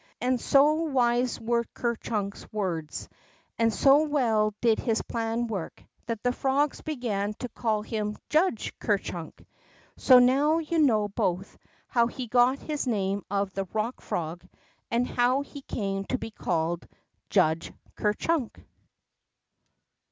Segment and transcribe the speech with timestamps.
[0.01, 3.07] '^ And so wise were Iver Chnnk's words,
[3.59, 8.73] and so well did his plan work, that the frogs began to call him Judge
[8.79, 9.45] Ker Chnnk.
[9.97, 14.49] So now yon know both how he got his name of the Rock Frog,''
[14.89, 16.87] and how he came to be called
[17.29, 18.55] Judge Ker Chimk."